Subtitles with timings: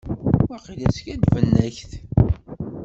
[0.49, 1.91] Waqil skaddben-ak-d.